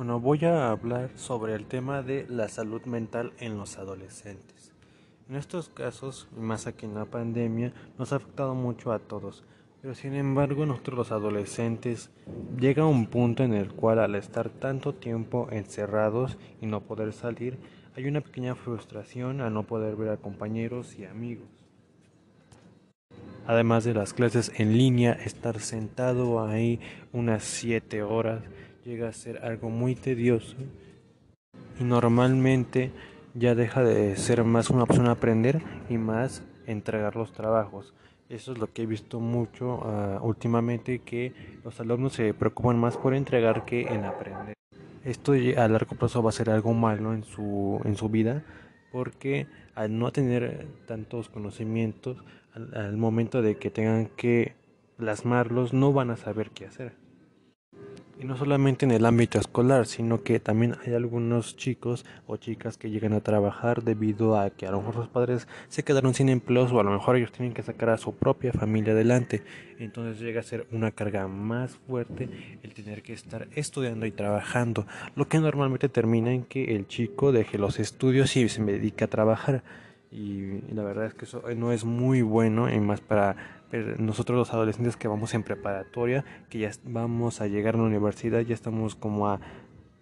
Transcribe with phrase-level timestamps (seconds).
[0.00, 4.72] Bueno, voy a hablar sobre el tema de la salud mental en los adolescentes.
[5.28, 9.44] En estos casos, más aquí en la pandemia, nos ha afectado mucho a todos.
[9.82, 12.08] Pero sin embargo, nosotros los adolescentes
[12.58, 17.58] llega un punto en el cual al estar tanto tiempo encerrados y no poder salir,
[17.94, 21.50] hay una pequeña frustración a no poder ver a compañeros y amigos.
[23.46, 26.80] Además de las clases en línea, estar sentado ahí
[27.12, 28.40] unas 7 horas
[28.84, 30.56] llega a ser algo muy tedioso
[31.78, 32.90] y normalmente
[33.34, 37.94] ya deja de ser más una opción aprender y más entregar los trabajos.
[38.28, 41.32] Eso es lo que he visto mucho uh, últimamente, que
[41.64, 44.54] los alumnos se preocupan más por entregar que en aprender.
[45.04, 48.44] Esto a largo plazo va a ser algo malo en su, en su vida,
[48.92, 52.22] porque al no tener tantos conocimientos,
[52.54, 54.54] al momento de que tengan que
[54.96, 56.99] plasmarlos, no van a saber qué hacer.
[58.20, 62.76] Y no solamente en el ámbito escolar, sino que también hay algunos chicos o chicas
[62.76, 66.28] que llegan a trabajar debido a que a lo mejor sus padres se quedaron sin
[66.28, 69.42] empleos o a lo mejor ellos tienen que sacar a su propia familia adelante.
[69.78, 72.28] Entonces llega a ser una carga más fuerte
[72.62, 77.32] el tener que estar estudiando y trabajando, lo que normalmente termina en que el chico
[77.32, 79.62] deje los estudios y se dedica a trabajar.
[80.10, 83.36] Y la verdad es que eso no es muy bueno y más para
[83.98, 88.40] nosotros los adolescentes que vamos en preparatoria, que ya vamos a llegar a la universidad,
[88.40, 89.40] ya estamos como a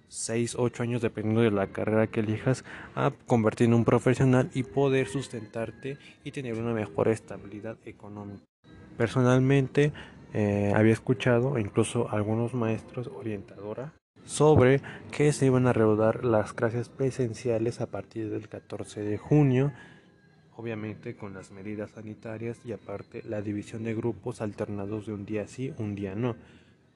[0.09, 4.62] 6, 8 años dependiendo de la carrera que elijas, a convertir en un profesional y
[4.62, 8.43] poder sustentarte y tener una mejor estabilidad económica.
[8.97, 9.93] Personalmente
[10.33, 13.93] eh, había escuchado incluso algunos maestros orientadora
[14.25, 19.72] sobre que se iban a reanudar las clases presenciales a partir del 14 de junio
[20.59, 25.47] obviamente con las medidas sanitarias y aparte la división de grupos alternados de un día
[25.47, 26.34] sí, un día no.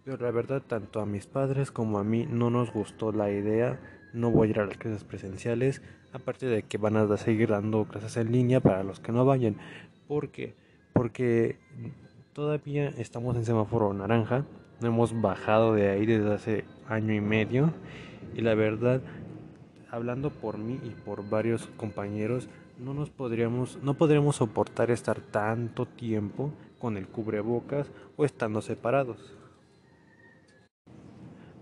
[0.04, 3.78] Pero la verdad, tanto a mis padres como a mí no nos gustó la idea,
[4.12, 5.80] no voy a ir a las clases presenciales,
[6.12, 9.54] aparte de que van a seguir dando clases en línea para los que no vayan.
[10.08, 10.56] ¿Por qué?
[10.92, 11.60] Porque
[12.32, 14.44] todavía estamos en semáforo naranja,
[14.80, 17.72] no hemos bajado de ahí desde hace año y medio
[18.34, 19.02] y la verdad,
[19.88, 22.48] hablando por mí y por varios compañeros,
[22.78, 29.36] no nos podríamos, no podríamos soportar estar tanto tiempo con el cubrebocas o estando separados.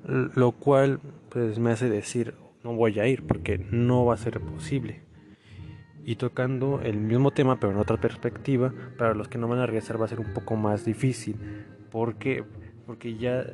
[0.05, 2.35] Lo cual pues me hace decir
[2.65, 5.03] no voy a ir porque no va a ser posible.
[6.05, 9.67] Y tocando el mismo tema pero en otra perspectiva, para los que no van a
[9.67, 11.37] regresar va a ser un poco más difícil.
[11.91, 12.45] porque
[12.87, 13.47] Porque ya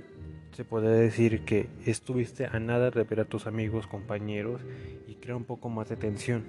[0.53, 4.63] se puede decir que estuviste a nada de ver a tus amigos, compañeros
[5.07, 6.45] y crea un poco más de tensión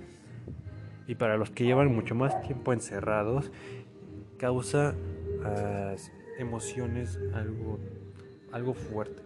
[1.07, 3.51] y para los que llevan mucho más tiempo encerrados
[4.37, 4.93] causa
[5.39, 5.95] uh,
[6.39, 7.79] emociones algo,
[8.51, 9.25] algo fuertes,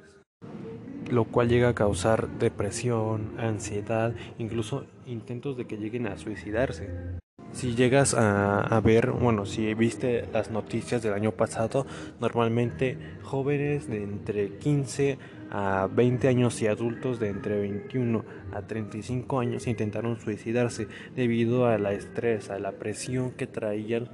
[1.09, 7.19] lo cual llega a causar depresión, ansiedad, incluso intentos de que lleguen a suicidarse.
[7.51, 11.85] Si llegas a, a, ver, bueno, si viste las noticias del año pasado,
[12.21, 15.17] normalmente jóvenes de entre 15
[15.51, 18.23] a 20 años y adultos de entre 21
[18.53, 24.09] a 35 años intentaron suicidarse debido a la estrés, a la presión que traían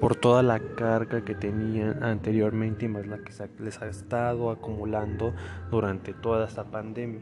[0.00, 5.34] por toda la carga que tenían anteriormente y más la que les ha estado acumulando
[5.70, 7.20] durante toda esta pandemia.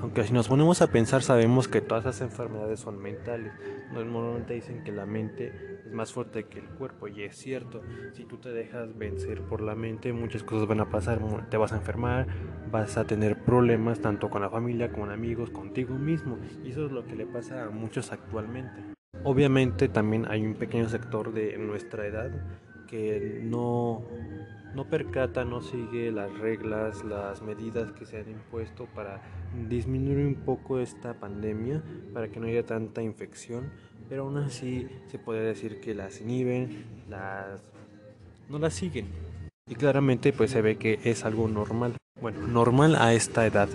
[0.00, 3.52] Aunque si nos ponemos a pensar sabemos que todas esas enfermedades son mentales.
[3.92, 7.82] Normalmente dicen que la mente es más fuerte que el cuerpo y es cierto.
[8.12, 11.20] Si tú te dejas vencer por la mente muchas cosas van a pasar.
[11.50, 12.26] Te vas a enfermar,
[12.70, 16.38] vas a tener problemas tanto con la familia, con amigos, contigo mismo.
[16.64, 18.82] Y eso es lo que le pasa a muchos actualmente.
[19.22, 22.30] Obviamente también hay un pequeño sector de nuestra edad
[22.86, 24.04] que no
[24.74, 29.22] no percata, no sigue las reglas, las medidas que se han impuesto para
[29.68, 33.70] disminuir un poco esta pandemia, para que no haya tanta infección,
[34.14, 37.60] pero aún así se puede decir que las inhiben, las
[38.48, 39.08] no las siguen.
[39.68, 41.96] Y claramente pues se ve que es algo normal.
[42.20, 43.68] Bueno, normal a esta edad.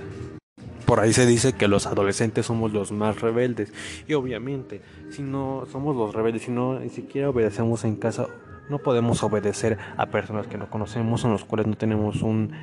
[0.86, 3.74] Por ahí se dice que los adolescentes somos los más rebeldes.
[4.08, 8.28] Y obviamente, si no somos los rebeldes, si no ni siquiera obedecemos en casa,
[8.70, 12.54] no podemos obedecer a personas que no conocemos, en los cuales no tenemos un,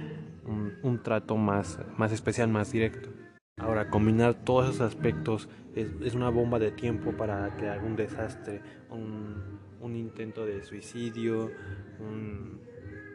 [0.82, 3.10] un, trato más, más especial, más directo.
[3.58, 8.60] Ahora, combinar todos esos aspectos es, una bomba de tiempo para crear un desastre,
[8.90, 11.50] un, un intento de suicidio,
[11.98, 12.60] un,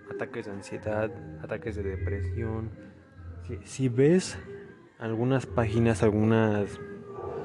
[0.10, 1.12] ataques de ansiedad,
[1.44, 2.72] ataques de depresión.
[3.48, 4.36] Si, si ves
[4.98, 6.80] algunas páginas, algunas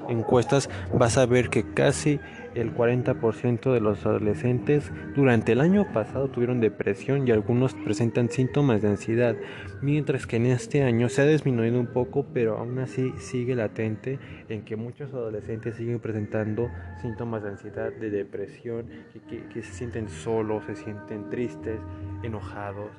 [0.09, 2.21] encuestas vas a ver que casi
[2.55, 8.83] el 40% de los adolescentes durante el año pasado tuvieron depresión y algunos presentan síntomas
[8.83, 9.37] de ansiedad,
[9.83, 14.19] mientras que en este año se ha disminuido un poco, pero aún así sigue latente
[14.49, 16.71] en que muchos adolescentes siguen presentando
[17.03, 18.87] síntomas de ansiedad, de depresión,
[19.29, 21.79] que, que se sienten solos, se sienten tristes,
[22.23, 22.91] enojados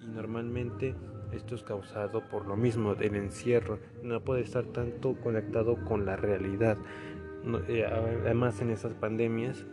[0.00, 0.94] y normalmente
[1.32, 6.16] esto es causado por lo mismo del encierro, no puede estar tanto conectado con la
[6.16, 6.76] realidad.
[7.68, 9.64] Eh, además en estas pandemias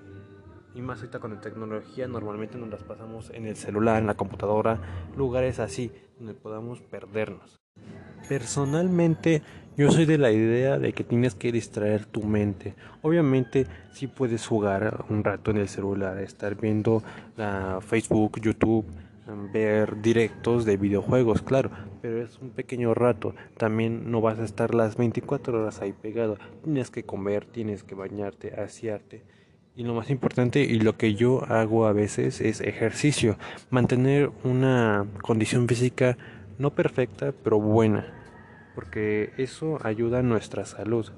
[0.73, 4.15] y más ahorita con la tecnología normalmente nos las pasamos en el celular, en la
[4.15, 4.79] computadora,
[5.15, 7.59] lugares así donde podamos perdernos.
[8.27, 9.41] Personalmente
[9.77, 12.75] yo soy de la idea de que tienes que distraer tu mente.
[13.01, 17.01] Obviamente si puedes jugar un rato en el celular, estar viendo
[17.37, 18.85] la Facebook, YouTube,
[19.51, 21.71] ver directos de videojuegos, claro,
[22.01, 23.35] pero es un pequeño rato.
[23.57, 26.37] También no vas a estar las 24 horas ahí pegado.
[26.63, 29.23] Tienes que comer, tienes que bañarte, asearte.
[29.75, 33.37] Y lo más importante y lo que yo hago a veces es ejercicio,
[33.69, 36.17] mantener una condición física
[36.57, 38.05] no perfecta, pero buena,
[38.75, 41.09] porque eso ayuda a nuestra salud.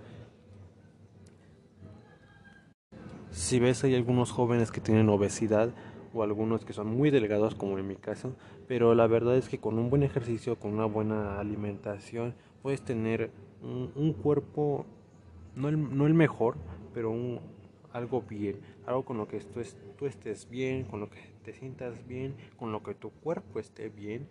[3.32, 5.74] Si ves hay algunos jóvenes que tienen obesidad,
[6.14, 8.36] o algunos que son muy delgados como en mi caso,
[8.68, 13.32] pero la verdad es que con un buen ejercicio, con una buena alimentación, puedes tener
[13.62, 14.86] un, cuerpo,
[15.56, 16.56] no el, no el, mejor,
[16.94, 17.40] pero un,
[17.94, 19.62] algo bien, algo con lo que tú,
[19.98, 23.90] tú estés bien, con lo que te sientas bien, con lo que tu cuerpo esté
[23.90, 24.28] bien,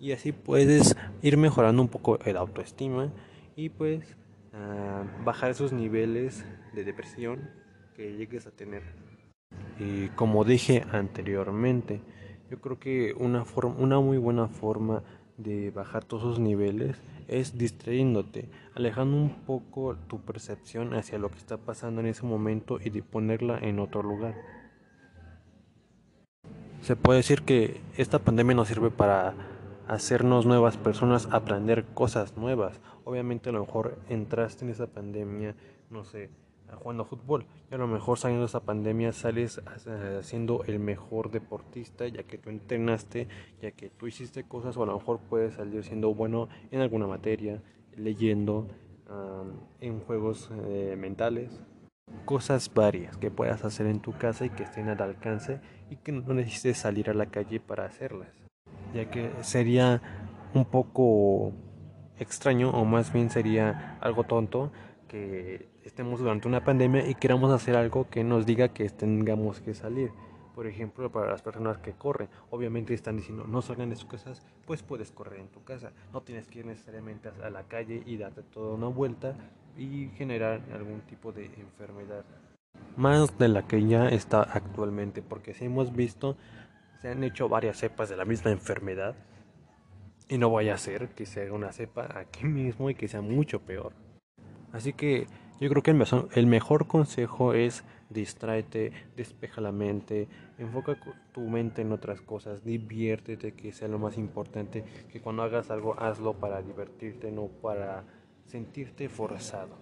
[0.00, 3.12] y así puedes ir mejorando un poco el autoestima
[3.56, 4.16] y pues
[4.52, 7.50] ah, bajar esos niveles de depresión
[7.96, 8.82] que llegues a tener.
[9.78, 12.00] Y como dije anteriormente,
[12.50, 15.02] yo creo que una, forma, una muy buena forma
[15.36, 16.96] de bajar todos esos niveles
[17.28, 22.78] es distrayéndote, alejando un poco tu percepción hacia lo que está pasando en ese momento
[22.82, 24.34] y de ponerla en otro lugar.
[26.80, 29.34] Se puede decir que esta pandemia nos sirve para
[29.86, 32.80] hacernos nuevas personas, aprender cosas nuevas.
[33.04, 35.54] Obviamente a lo mejor entraste en esa pandemia,
[35.90, 36.30] no sé,
[36.76, 37.46] jugando fútbol.
[37.70, 42.22] Y a lo mejor saliendo de esa pandemia sales eh, siendo el mejor deportista, ya
[42.22, 43.28] que tú entrenaste,
[43.60, 47.06] ya que tú hiciste cosas, o a lo mejor puedes salir siendo bueno en alguna
[47.06, 47.62] materia,
[47.96, 48.68] leyendo,
[49.80, 51.60] en juegos eh, mentales.
[52.24, 55.60] Cosas varias que puedas hacer en tu casa y que estén al alcance
[55.90, 58.28] y que no necesites salir a la calle para hacerlas.
[58.94, 60.02] Ya que sería
[60.54, 61.52] un poco
[62.18, 64.72] extraño o más bien sería algo tonto
[65.08, 69.74] que estemos durante una pandemia y queramos hacer algo que nos diga que tengamos que
[69.74, 70.10] salir.
[70.54, 74.42] Por ejemplo, para las personas que corren, obviamente están diciendo no salgan de sus casas,
[74.66, 75.92] pues puedes correr en tu casa.
[76.12, 79.34] No tienes que ir necesariamente a la calle y darte toda una vuelta
[79.76, 82.24] y generar algún tipo de enfermedad.
[82.96, 86.36] Más de la que ya está actualmente, porque si hemos visto,
[87.00, 89.14] se han hecho varias cepas de la misma enfermedad
[90.28, 93.22] y no vaya a ser que se haga una cepa aquí mismo y que sea
[93.22, 93.92] mucho peor.
[94.72, 95.26] Así que
[95.60, 100.98] yo creo que el mejor, consejo es distráete, despeja la mente, enfoca
[101.32, 106.00] tu mente en otras cosas, diviértete, que sea lo más importante, que cuando hagas algo
[106.00, 108.04] hazlo para divertirte, no para
[108.44, 109.76] sentirte forzado,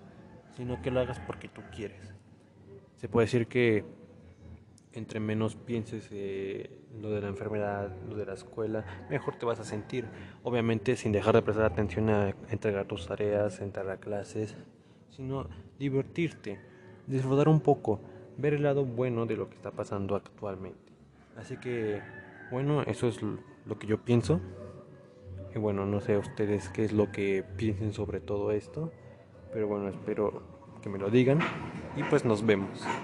[0.56, 2.14] sino que lo hagas porque tú quieres.
[2.96, 3.84] Se puede decir que
[4.94, 9.60] entre menos pienses eh, lo de la enfermedad, lo de la escuela, mejor te vas
[9.60, 10.06] a sentir.
[10.42, 14.56] Obviamente sin dejar de prestar atención a entregar tus tareas, entrar a clases,
[15.16, 15.46] sino
[15.78, 16.60] divertirte,
[17.06, 18.00] disfrutar un poco,
[18.36, 20.92] ver el lado bueno de lo que está pasando actualmente.
[21.36, 22.02] Así que,
[22.50, 24.40] bueno, eso es lo que yo pienso.
[25.54, 28.92] Y bueno, no sé ustedes qué es lo que piensen sobre todo esto,
[29.52, 30.42] pero bueno, espero
[30.82, 31.38] que me lo digan
[31.96, 32.86] y pues nos vemos.